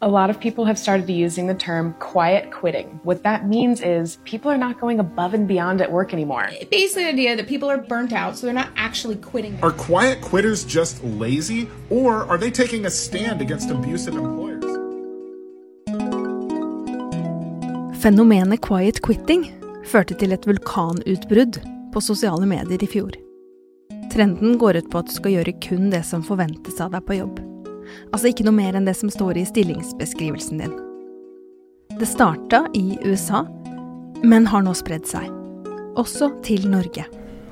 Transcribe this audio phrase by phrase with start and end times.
[0.00, 3.00] A lot of people have started using the term quiet quitting.
[3.02, 6.48] What that means is people are not going above and beyond at work anymore.
[6.70, 9.58] Basically, the idea that people are burnt out, so they're not actually quitting.
[9.60, 14.62] Are quiet quitters just lazy, or are they taking a stand against abusive employers?
[17.98, 19.50] Fenomenet quiet quitting
[19.82, 21.58] førte til et vulkanutbrudd
[21.90, 23.18] på sosiale medier i fjor.
[24.14, 27.18] Trenden går ut på at du skal gjøre kun det som forventes av deg på
[27.18, 27.47] jobb.
[28.12, 30.74] Altså ikke noe mer enn det som står i stillingsbeskrivelsen din.
[31.98, 33.44] Det starta i USA,
[34.22, 35.26] men har nå spredd seg.
[35.98, 37.08] Også til Norge.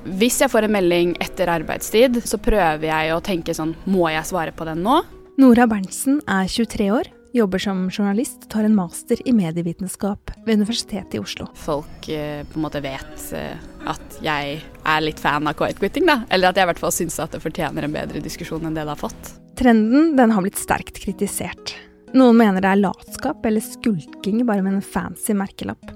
[0.07, 4.23] Hvis jeg får en melding etter arbeidstid, så prøver jeg å tenke sånn Må jeg
[4.29, 5.01] svare på den nå?
[5.37, 11.17] Nora Berntsen er 23 år, jobber som journalist, tar en master i medievitenskap ved Universitetet
[11.17, 11.49] i Oslo.
[11.59, 16.07] Folk eh, på en måte vet eh, at jeg er litt fan av quiet quitting,
[16.07, 16.21] da.
[16.31, 18.87] Eller at jeg i hvert fall syns at det fortjener en bedre diskusjon enn det
[18.87, 19.35] det har fått.
[19.57, 21.73] Trenden den har blitt sterkt kritisert.
[22.13, 25.89] Noen mener det er latskap eller skulking bare med en fancy merkelapp.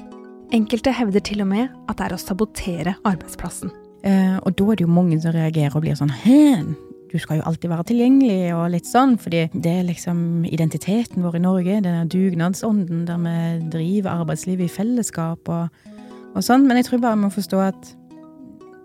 [0.52, 3.70] Enkelte hevder til og med at det er å sabotere arbeidsplassen.
[4.02, 6.74] Eh, og da er det jo mange som reagerer og blir sånn Hæ,
[7.12, 11.38] du skal jo alltid være tilgjengelig og litt sånn, fordi det er liksom identiteten vår
[11.38, 13.38] i Norge, den dugnadsånden der vi
[13.78, 15.91] driver arbeidslivet i fellesskap og,
[16.34, 16.66] og sånn.
[16.66, 17.98] Men jeg tror bare vi må forstå at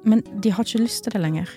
[0.07, 1.49] Men de har ikke lyst til det lenger.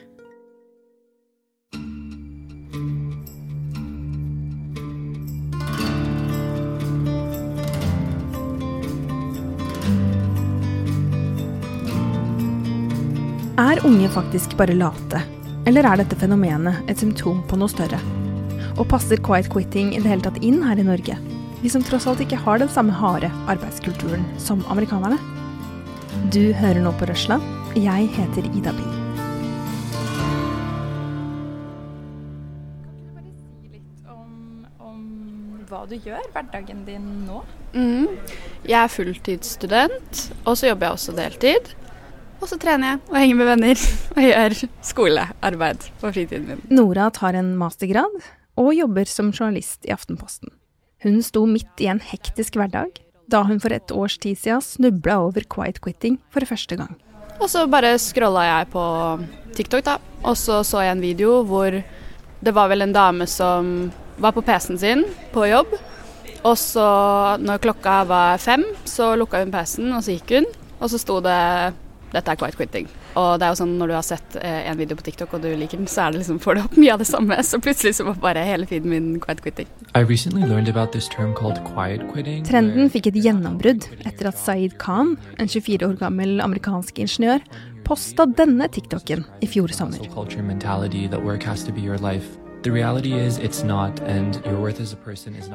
[13.60, 15.20] Er unge faktisk bare late,
[15.68, 17.98] eller er dette fenomenet et symptom på noe større?
[18.80, 21.18] Og passer quiet quitting i det hele tatt inn her i Norge?
[21.60, 25.20] Vi som tross alt ikke har den samme harde arbeidskulturen som amerikanerne?
[26.32, 27.42] Du hører nå på Røsla.
[27.76, 28.96] Jeg heter Ida Bing.
[35.70, 37.44] hva du gjør, hverdagen din nå?
[37.76, 38.08] Mm.
[38.66, 41.70] Jeg er fulltidsstudent, og så jobber jeg også deltid.
[42.40, 43.82] Og så trener jeg og henger med venner
[44.16, 44.58] og gjør
[44.92, 46.64] skolearbeid på fritiden min.
[46.72, 48.16] Nora tar en mastergrad
[48.60, 50.52] og jobber som journalist i Aftenposten.
[51.04, 53.00] Hun sto midt i en hektisk hverdag
[53.30, 56.96] da hun for et års tid siden snubla over quiet quitting for første gang.
[57.40, 58.84] Og så bare scrolla jeg på
[59.56, 59.98] TikTok, da.
[60.28, 61.72] Og så så jeg en video hvor
[62.40, 65.72] det var vel en dame som var på PC-en sin på jobb.
[66.44, 66.88] Og så
[67.40, 70.50] når klokka var fem, så lukka hun PC-en, og så gikk hun.
[70.80, 71.40] Og så sto det
[72.14, 72.90] dette er quiet quitting.
[73.20, 75.44] Og det er jo sånn når du har sett eh, en video på TikTok og
[75.46, 77.40] du liker den, så er det liksom, får du opp mye av det samme.
[77.50, 79.70] Så plutselig så var bare hele feeden min quiet quitting.
[82.50, 87.42] Trenden fikk et gjennombrudd etter at Saeed Khan, en 24 år gammel amerikansk ingeniør,
[87.88, 90.04] posta denne TikToken i fjor sommer.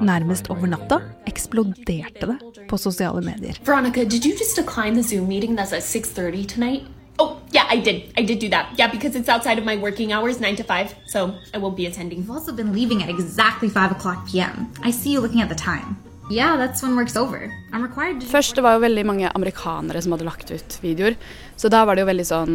[0.00, 2.38] Nærmest over natta eksploderte det
[2.68, 3.54] på sosiale medier.
[3.64, 6.82] Veronica, did you just decline the Zoom meeting that's at 6:30 tonight?
[7.18, 8.02] Oh, yeah, I did.
[8.16, 8.66] I did do that.
[8.78, 11.86] Yeah, because it's outside of my working hours, 9 to 5, so I won't be
[11.86, 12.18] attending.
[12.18, 14.66] You've also been leaving at exactly 5 o'clock p.m.
[14.82, 15.96] I see you looking at the time.
[16.30, 17.52] Yeah, that's when work's over.
[17.72, 21.14] I'm required to Først det var jo veldig mange amerikanere som hadde lagt ut videoer,
[21.56, 22.54] så da var det jo veldig sånn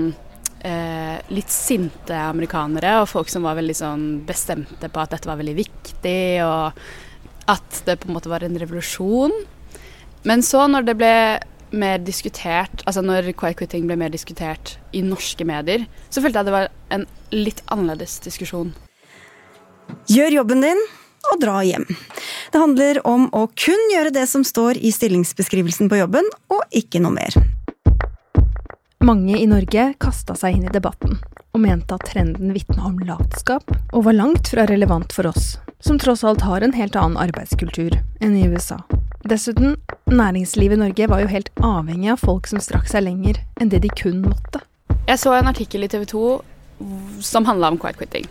[0.66, 5.40] eh, litt sinte amerikanere og folk som var veldig sånn bestemte på at dette var
[5.40, 9.34] veldig viktig, og at det på en måte var en revolusjon.
[10.28, 11.16] Men så, når det ble
[11.70, 16.50] mer diskutert, altså når quiet quitting ble mer diskutert i norske medier, så følte jeg
[16.50, 18.74] det var en litt annerledes diskusjon.
[20.10, 20.82] Gjør jobben din
[21.30, 21.86] og dra hjem.
[22.50, 27.02] Det handler om å kun gjøre det som står i stillingsbeskrivelsen på jobben, og ikke
[27.04, 27.38] noe mer.
[29.04, 31.22] Mange i Norge kasta seg inn i debatten
[31.56, 35.96] og mente at trenden vitna om latskap, og var langt fra relevant for oss, som
[35.98, 38.82] tross alt har en helt annen arbeidskultur enn i USA.
[39.24, 39.78] Dessuten,
[40.12, 43.80] næringslivet i Norge var jo helt avhengig av folk som strakk seg lenger enn det
[43.88, 44.66] de kun måtte.
[45.08, 46.26] Jeg så en artikkel i TV 2
[47.24, 48.28] som handla om quiet quitting.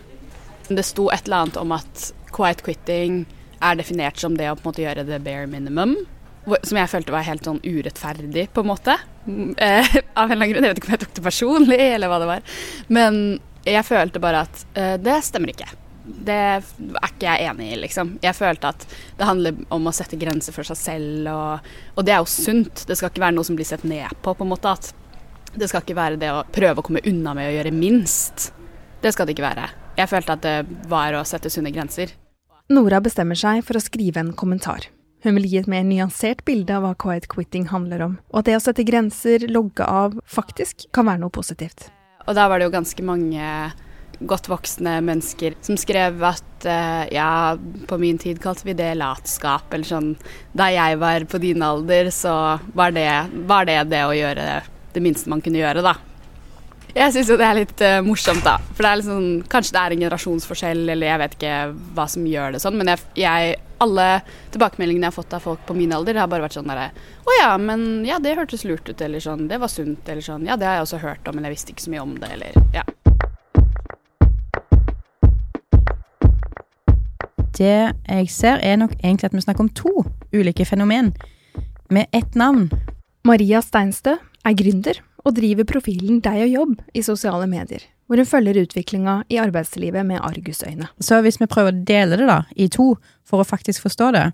[0.69, 3.23] Det sto et eller annet om at quiet quitting
[3.57, 5.97] er definert som det å på en måte gjøre the bare minimum.
[6.45, 8.95] Som jeg følte var helt sånn urettferdig, på en måte.
[9.27, 10.65] Eh, av en eller annen grunn.
[10.67, 12.57] Jeg vet ikke om jeg tok det personlig, eller hva det var.
[12.87, 13.21] Men
[13.67, 15.69] jeg følte bare at eh, det stemmer ikke.
[16.09, 16.63] Det er
[17.05, 18.15] ikke jeg enig i, liksom.
[18.23, 18.85] Jeg følte at
[19.19, 22.85] det handler om å sette grenser for seg selv, og, og det er jo sunt.
[22.89, 24.73] Det skal ikke være noe som blir sett ned på, på en måte.
[24.73, 28.49] At det skal ikke være det å prøve å komme unna med å gjøre minst.
[29.03, 29.69] Det skal det ikke være.
[29.99, 30.57] Jeg følte at det
[30.89, 32.15] var å sette sunne grenser.
[32.69, 34.87] Nora bestemmer seg for å skrive en kommentar.
[35.23, 38.47] Hun vil gi et mer nyansert bilde av hva quiet quitting handler om, og at
[38.47, 41.89] det å sette grenser, logge av, faktisk kan være noe positivt.
[42.27, 43.49] Og da var det jo ganske mange
[44.19, 47.55] godt voksne mennesker som skrev at uh, ja,
[47.87, 50.09] på min tid kalte vi det latskap, eller sånn
[50.55, 52.33] Da jeg var på din alder, så
[52.75, 53.09] var det,
[53.47, 54.51] var det det å gjøre
[54.93, 55.95] det minste man kunne gjøre, da.
[56.95, 58.55] Jeg syns jo det er litt uh, morsomt, da.
[58.73, 61.57] For det er liksom, kanskje det er en generasjonsforskjell, eller jeg vet ikke
[61.95, 62.77] hva som gjør det sånn.
[62.79, 64.07] Men jeg, jeg, alle
[64.55, 66.89] tilbakemeldingene jeg har fått av folk på min alder, har bare vært sånn derre
[67.29, 69.45] Å ja, men ja, det hørtes lurt ut, eller sånn.
[69.51, 70.47] Det var sunt, eller sånn.
[70.49, 72.31] Ja, det har jeg også hørt om, men jeg visste ikke så mye om det,
[72.33, 72.85] eller ja.
[77.59, 79.93] Det jeg ser, er nok egentlig at vi snakker om to
[80.33, 81.11] ulike fenomen
[81.91, 82.69] med ett navn.
[83.27, 84.15] Maria Steinstø
[84.47, 89.19] er gründer og driver profilen Deg og jobb i sosiale medier, hvor hun følger utviklinga
[89.29, 90.89] i arbeidslivet med argusøyne.
[91.03, 92.93] Så hvis vi prøver å dele det da, i to,
[93.27, 94.25] for å faktisk forstå det,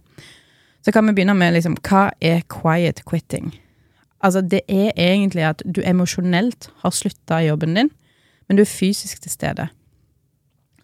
[0.86, 3.50] så kan vi begynne med liksom, hva er quiet quitting?
[4.22, 7.90] Altså, det er egentlig at du emosjonelt har slutta i jobben din,
[8.48, 9.70] men du er fysisk til stede.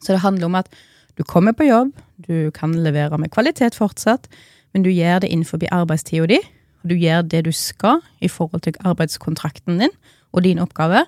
[0.01, 0.71] Så det handler om at
[1.17, 4.27] du kommer på jobb, du kan levere med kvalitet fortsatt,
[4.73, 6.39] men du gjør det innenfor arbeidstida di,
[6.87, 9.93] du gjør det du skal i forhold til arbeidskontrakten din
[10.31, 11.05] og din oppgave,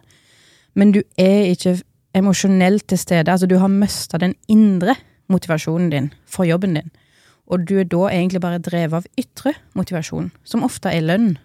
[0.76, 1.78] men du er ikke
[2.16, 3.32] emosjonelt til stede.
[3.32, 4.96] Altså, du har mista den indre
[5.30, 6.92] motivasjonen din for jobben din.
[7.48, 11.36] Og du er da egentlig bare drevet av ytre motivasjon, som ofte er lønn.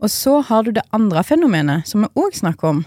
[0.00, 2.84] Og så har du det andre fenomenet, som vi òg snakker om,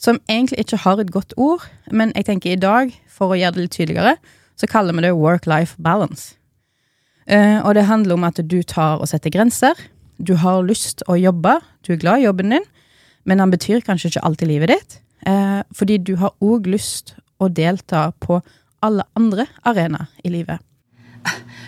[0.00, 3.58] som egentlig ikke har et godt ord, men jeg tenker i dag, for å gjøre
[3.58, 4.14] det litt tydeligere,
[4.56, 6.34] så kaller vi det work-life balance.
[7.30, 9.78] Uh, og det handler om at du tar og setter grenser.
[10.18, 12.66] Du har lyst å jobbe, du er glad i jobben din,
[13.24, 14.98] men den betyr kanskje ikke alltid livet ditt.
[15.26, 18.40] Uh, fordi du har òg lyst å delta på
[18.82, 20.58] alle andre arenaer i livet.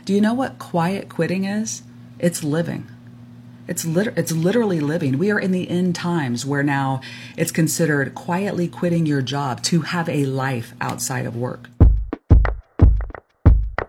[0.05, 1.83] Do you know what quiet quitting is?
[2.19, 2.87] It's living.
[3.67, 5.19] It's, lit it's literally living.
[5.19, 7.00] We are in the end times where now
[7.37, 11.71] it's considered quietly quitting your job to have a life outside of work.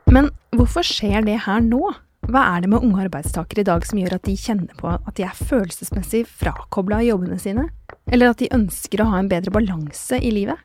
[0.07, 0.29] Men
[0.59, 1.91] hvorfor skjer det her nå?
[2.25, 5.13] Hva er det med unge arbeidstakere i dag som gjør at de kjenner på at
[5.17, 7.67] de er følelsesmessig frakobla av jobbene sine?
[8.09, 10.57] Eller at de ønsker å ha en bedre balanse i livet?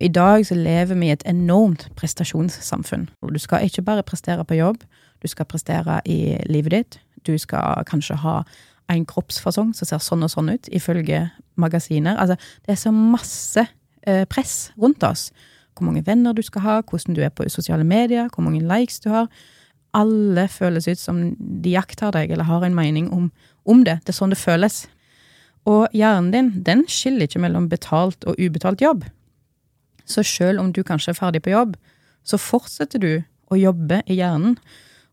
[0.00, 3.10] I dag så lever vi i et enormt prestasjonssamfunn.
[3.20, 4.80] Du skal ikke bare prestere på jobb,
[5.20, 6.98] du skal prestere i livet ditt.
[7.28, 8.40] Du skal kanskje ha
[8.90, 11.26] en kroppsfasong som ser sånn og sånn ut, ifølge
[11.60, 12.16] magasiner.
[12.16, 13.66] Altså, det er så masse
[14.08, 15.28] eh, press rundt oss
[15.76, 19.00] hvor mange venner du skal ha, hvordan du er på sosiale medier, hvor mange likes
[19.00, 19.28] du har.
[19.96, 23.30] Alle føles ut som de jakter deg eller har en mening om,
[23.64, 24.00] om det.
[24.04, 24.84] Det er sånn det føles.
[25.68, 29.04] Og hjernen din, den skiller ikke mellom betalt og ubetalt jobb.
[30.06, 31.76] Så selv om du kanskje er ferdig på jobb,
[32.24, 33.12] så fortsetter du
[33.50, 34.56] å jobbe i hjernen.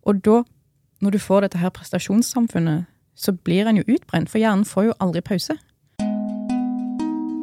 [0.08, 0.42] Og da,
[1.04, 2.88] når du får dette her prestasjonssamfunnet,
[3.18, 5.58] så blir en jo utbrent, for hjernen får jo aldri pause.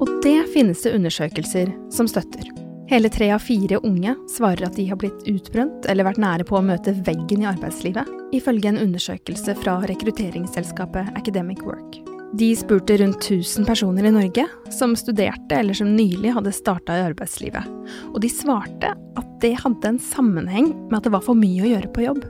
[0.05, 2.63] Og det finnes det undersøkelser som støtter.
[2.86, 6.58] Hele tre av fire unge svarer at de har blitt utbrent eller vært nære på
[6.58, 11.96] å møte veggen i arbeidslivet, ifølge en undersøkelse fra rekrutteringsselskapet Academic Work.
[12.36, 14.44] De spurte rundt 1000 personer i Norge
[14.75, 17.72] som studerte eller som nylig hadde starta i arbeidslivet,
[18.12, 21.72] og de svarte at det hadde en sammenheng med at det var for mye å
[21.72, 22.25] gjøre på jobb.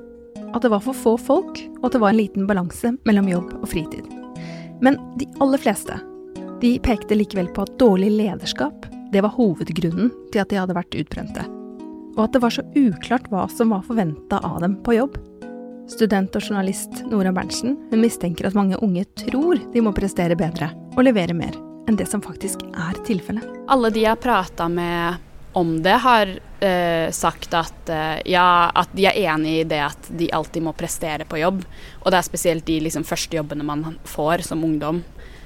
[0.54, 3.56] At det var for få folk, og at det var en liten balanse mellom jobb
[3.58, 4.06] og fritid.
[4.84, 5.98] Men de aller fleste
[6.62, 8.83] de pekte likevel på at dårlig lederskap
[9.14, 11.44] det var hovedgrunnen til at de hadde vært utbrente.
[12.16, 15.18] Og at det var så uklart hva som var forventa av dem på jobb.
[15.90, 20.70] Student og journalist Nora Berntsen hun mistenker at mange unge tror de må prestere bedre
[20.94, 21.54] og levere mer
[21.84, 23.44] enn det som faktisk er tilfellet.
[23.68, 25.20] Alle de jeg har prata med
[25.54, 26.30] om det, har
[26.64, 30.72] eh, sagt at, eh, ja, at de er enig i det at de alltid må
[30.74, 31.60] prestere på jobb.
[32.00, 35.04] Og det er spesielt de liksom, første jobbene man får som ungdom.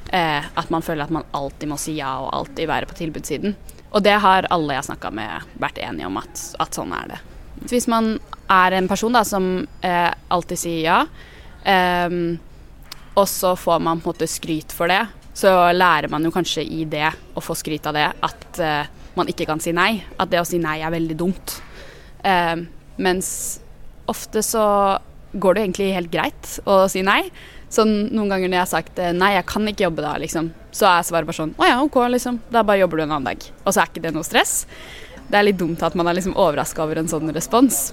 [0.08, 3.56] Eh, at man føler at man alltid må si ja og alltid være på tilbudssiden.
[3.92, 7.14] Og det har alle jeg har snakka med vært enige om at, at, sånn er
[7.14, 7.20] det.
[7.68, 8.14] Hvis man
[8.52, 10.98] er en person da, som eh, alltid sier ja,
[11.68, 12.18] eh,
[13.18, 15.02] og så får man på en måte skryt for det,
[15.38, 19.30] så lærer man jo kanskje i det, å få skryt av det, at eh, man
[19.30, 20.00] ikke kan si nei.
[20.18, 21.58] At det å si nei er veldig dumt.
[22.26, 22.66] Ehm,
[22.98, 23.30] mens
[24.10, 24.64] ofte så
[25.32, 27.22] går det egentlig helt greit å si nei.
[27.68, 30.50] Så noen ganger når jeg har sagt eh, nei, jeg kan ikke jobbe da, liksom,
[30.72, 32.40] så er svaret bare sånn å ja, ok, liksom.
[32.52, 33.48] Da bare jobber du en annen dag.
[33.64, 34.62] Og så er ikke det noe stress.
[35.28, 37.90] Det er litt dumt at man er liksom overraska over en sånn respons.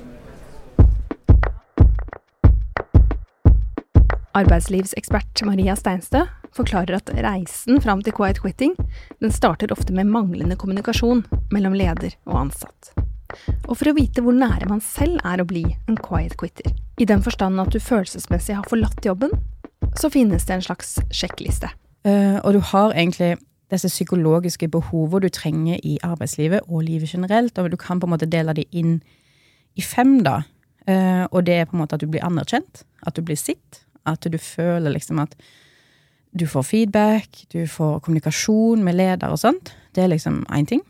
[4.36, 8.74] Arbeidslivsekspert Maria Steinstø forklarer at reisen fram til quiet quitting
[9.24, 11.24] den starter ofte med manglende kommunikasjon
[11.56, 12.92] mellom leder og ansatt.
[13.66, 17.08] Og for å vite hvor nære man selv er å bli en quiet quitter, i
[17.08, 19.32] den forstand at du følelsesmessig har forlatt jobben,
[20.00, 21.70] så finnes det en slags sjekkliste.
[22.06, 23.36] Uh, og du har egentlig
[23.74, 27.58] disse psykologiske behovene du trenger i arbeidslivet og livet generelt.
[27.58, 29.00] Og du kan på en måte dele de inn
[29.76, 30.42] i fem, da.
[30.86, 33.86] Uh, og det er på en måte at du blir anerkjent, at du blir sett,
[34.06, 35.34] at du føler liksom at
[36.36, 39.72] du får feedback, du får kommunikasjon med leder og sånt.
[39.96, 40.84] Det er liksom én ting.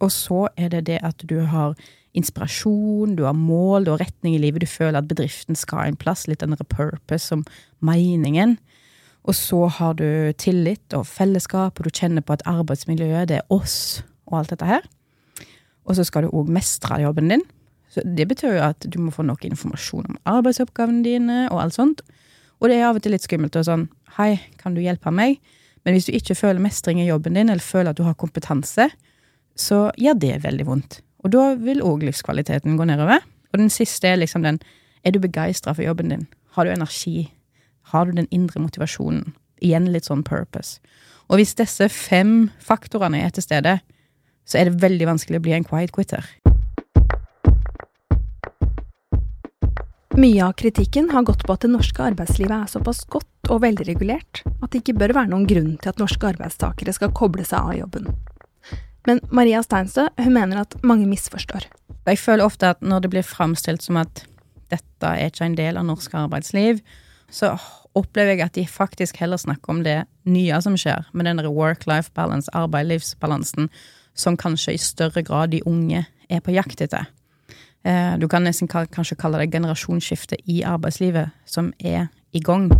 [0.00, 1.74] Og så er det det at du har
[2.18, 4.64] inspirasjon, du har mål, du har retning i livet.
[4.64, 7.44] Du føler at bedriften skal en plass, litt den purpose som
[7.80, 8.58] meningen.
[9.22, 13.54] Og så har du tillit og fellesskap, og du kjenner på at arbeidsmiljøet, det er
[13.54, 14.86] oss, og alt dette her.
[15.86, 17.44] Og så skal du òg mestre jobben din.
[17.92, 21.76] Så det betyr jo at du må få nok informasjon om arbeidsoppgavene dine og alt
[21.76, 22.02] sånt.
[22.62, 25.38] Og det er av og til litt skummelt og sånn Hei, kan du hjelpe meg?
[25.84, 28.90] Men hvis du ikke føler mestring i jobben din, eller føler at du har kompetanse,
[29.58, 30.98] så gjør det veldig vondt.
[31.22, 33.22] Og da vil òg livskvaliteten gå nedover.
[33.52, 34.60] Og den siste er liksom den
[35.04, 36.28] Er du begeistra for jobben din?
[36.54, 37.32] Har du energi?
[37.90, 39.34] Har du den indre motivasjonen?
[39.60, 40.78] Igjen litt sånn purpose.
[41.26, 43.80] Og hvis disse fem faktorene er til stede,
[44.46, 46.22] så er det veldig vanskelig å bli en quiet quitter.
[50.14, 54.42] Mye av kritikken har gått på at det norske arbeidslivet er såpass godt og velregulert
[54.44, 57.78] at det ikke bør være noen grunn til at norske arbeidstakere skal koble seg av
[57.78, 58.10] jobben.
[59.08, 61.66] Men Maria Steinstø hun mener at mange misforstår.
[62.06, 64.24] Jeg føler ofte at når det blir framstilt som at
[64.72, 66.80] dette er ikke en del av norsk arbeidsliv,
[67.32, 67.54] så
[67.98, 72.12] opplever jeg at de faktisk heller snakker om det nye som skjer, med den work-life
[72.16, 73.68] balance, arbeidslivsbalansen,
[74.14, 77.08] som kanskje i større grad de unge er på jakt etter.
[77.84, 82.70] Eh, du kan nesten kanskje kalle det generasjonsskifte i arbeidslivet som er i gang.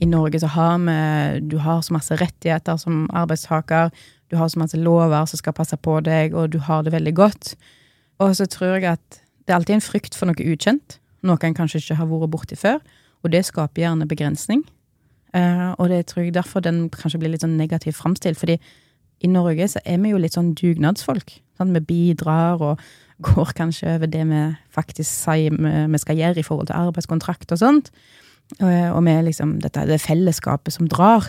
[0.00, 3.90] I Norge så har vi Du har så masse rettigheter som arbeidstaker.
[4.30, 7.14] Du har så masse lover som skal passe på deg, og du har det veldig
[7.14, 7.54] godt.
[8.18, 10.98] Og så tror jeg at det er alltid en frykt for noe ukjent.
[11.22, 12.78] Noe en kanskje ikke har vært borti før.
[13.24, 14.64] Og det skaper gjerne begrensning.
[15.34, 18.38] Uh, og det tror jeg derfor den kanskje blir litt sånn negativt framstilt.
[18.38, 18.58] fordi
[19.20, 21.40] i Norge så er vi jo litt sånn dugnadsfolk.
[21.58, 21.74] Sant?
[21.76, 22.80] vi bidrar og
[23.20, 24.40] går kanskje over det vi
[24.72, 25.52] faktisk sier
[25.92, 27.90] vi skal gjøre i forhold til arbeidskontrakt og sånt.
[28.58, 31.28] Og, med liksom Dette det fellesskapet som drar.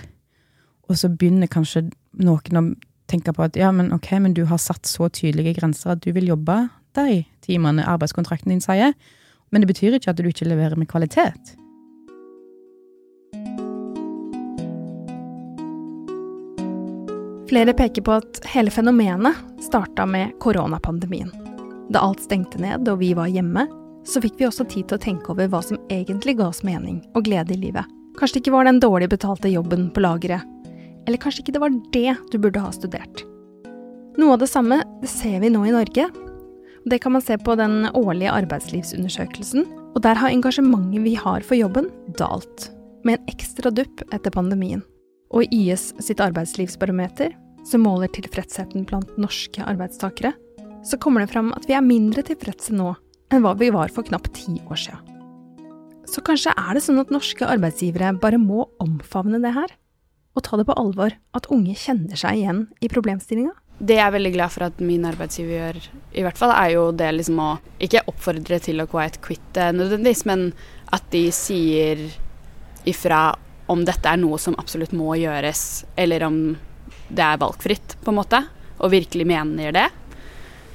[0.89, 2.63] Og så begynner kanskje noen å
[3.11, 6.11] tenke på at ja, men ok, men du har satt så tydelige grenser at du
[6.15, 6.63] vil jobbe
[6.97, 8.95] de timene arbeidskontrakten din sier.
[9.51, 11.55] Men det betyr ikke at du ikke leverer med kvalitet.
[17.51, 21.31] Flere peker på at hele fenomenet starta med koronapandemien.
[21.91, 23.67] Da alt stengte ned og vi var hjemme,
[24.08, 27.01] så fikk vi også tid til å tenke over hva som egentlig ga oss mening
[27.15, 27.86] og glede i livet.
[28.17, 30.48] Kanskje det ikke var den dårlig betalte jobben på lageret.
[31.08, 33.24] Eller kanskje ikke det var det du burde ha studert.
[34.20, 36.10] Noe av det samme det ser vi nå i Norge.
[36.86, 41.58] Det kan man se på den årlige arbeidslivsundersøkelsen, og der har engasjementet vi har for
[41.58, 42.70] jobben, dalt.
[43.05, 44.81] Med en ekstra dupp etter pandemien.
[45.31, 47.31] Og i YS sitt arbeidslivsbarometer,
[47.65, 50.34] som måler tilfredsheten blant norske arbeidstakere,
[50.84, 52.96] så kommer det fram at vi er mindre tilfredse nå
[53.31, 55.07] enn hva vi var for knapt ti år siden.
[56.11, 59.71] Så kanskje er det sånn at norske arbeidsgivere bare må omfavne det her?
[60.35, 63.53] Og ta det på alvor at unge kjenner seg igjen i problemstillinga?
[63.81, 65.79] Det jeg er veldig glad for at min arbeidsgiver gjør,
[66.13, 67.47] i hvert fall, er jo det liksom å
[67.81, 70.51] ikke oppfordre til å quiet quitte nødvendigvis, men
[70.93, 72.03] at de sier
[72.85, 73.31] ifra
[73.71, 76.38] om dette er noe som absolutt må gjøres, eller om
[77.09, 78.43] det er valgfritt, på en måte,
[78.81, 79.88] og virkelig mener det.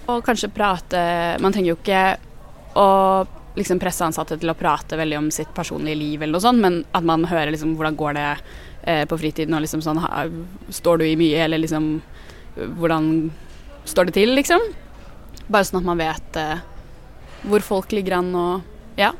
[0.06, 1.00] Og kanskje prate
[1.42, 2.02] Man trenger jo ikke
[2.76, 2.86] å
[3.56, 6.82] liksom presse ansatte til å prate veldig om sitt personlige liv, eller noe sånt, men
[6.96, 8.28] at man hører liksom hvordan går det
[8.84, 10.02] eh, på fritiden, og liksom sånn
[10.76, 11.88] Står du i mye, eller liksom
[12.76, 13.30] Hvordan
[13.88, 14.62] står det til, liksom?
[15.46, 16.64] Bare sånn at man vet eh,
[17.46, 19.12] hvor folk ligger an, og ja.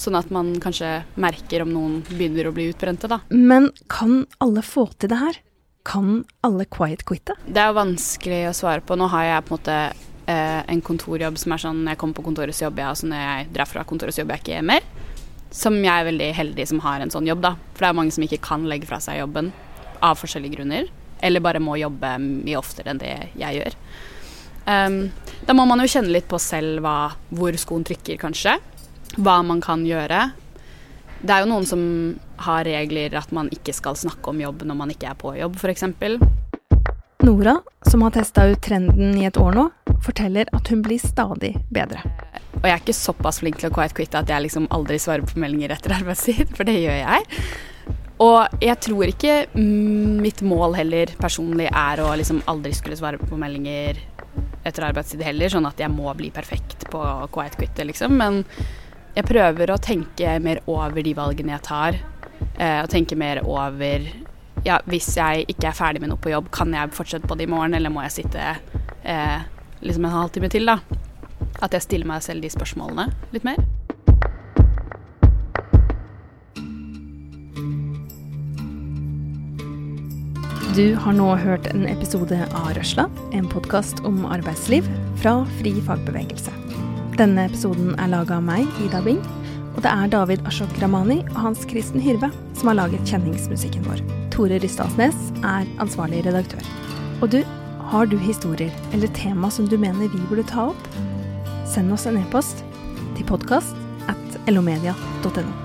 [0.00, 3.20] Sånn at man kanskje merker om noen begynner å bli utbrente, da.
[3.30, 5.40] Men kan alle få til det her?
[5.84, 7.36] Kan alle quiet quitte?
[7.44, 8.96] Det er vanskelig å svare på.
[8.96, 9.78] Nå har jeg på en måte
[10.32, 13.10] en kontorjobb som er sånn når jeg kommer på kontoret, så jobber jeg, og så
[13.10, 14.88] når jeg drar fra kontoret, så jobber jeg ikke mer.
[15.54, 17.54] Som jeg er veldig heldig som har en sånn jobb, da.
[17.74, 19.52] For det er mange som ikke kan legge fra seg jobben
[20.04, 20.90] av forskjellige grunner.
[21.24, 23.78] Eller bare må jobbe mye oftere enn det jeg gjør.
[24.64, 24.98] Um,
[25.44, 28.56] da må man jo kjenne litt på selv hva, hvor skoen trykker, kanskje
[29.20, 30.30] hva man kan gjøre.
[31.24, 31.82] Det er jo noen som
[32.44, 35.56] har regler at man ikke skal snakke om jobb når man ikke er på jobb,
[35.60, 35.86] f.eks.
[37.24, 39.62] Nora, som har testa ut trenden i et år nå,
[40.04, 42.02] forteller at hun blir stadig bedre.
[42.58, 45.24] Og jeg er ikke såpass flink til å quiet quitte at jeg liksom aldri svarer
[45.24, 47.46] på meldinger etter arbeidstid, for det gjør jeg.
[48.26, 53.40] Og jeg tror ikke mitt mål heller personlig er å liksom aldri skulle svare på
[53.40, 54.02] meldinger
[54.68, 57.00] etter arbeidstid heller, sånn at jeg må bli perfekt på
[57.32, 58.20] quiet quitte, liksom.
[58.20, 58.42] Men
[59.16, 62.02] jeg prøver å tenke mer over de valgene jeg tar.
[62.58, 64.04] Eh, og tenke mer over
[64.64, 67.46] ja, hvis jeg ikke er ferdig med noe på jobb, kan jeg fortsette på det
[67.46, 68.54] i morgen, eller må jeg sitte
[69.04, 69.40] eh,
[69.84, 70.80] liksom en halvtime til, da?
[71.62, 73.60] At jeg stiller meg selv de spørsmålene litt mer.
[80.74, 83.04] Du har nå hørt en episode av Røsla,
[83.36, 84.88] en podkast om arbeidsliv
[85.20, 86.50] fra Fri fagbevegelse.
[87.20, 89.22] Denne episoden er laga av meg, Ida Bing,
[89.76, 94.23] og det er David Ashok Ramani og Hans Kristen Hyrve som har laget kjenningsmusikken vår.
[94.34, 96.62] Tore Rysdalsnes er ansvarlig redaktør.
[97.22, 97.40] Og du,
[97.92, 100.88] har du historier eller tema som du mener vi burde ta opp?
[101.70, 102.64] Send oss en e-post
[103.14, 103.78] til podkast
[104.10, 105.63] at elomedia.no.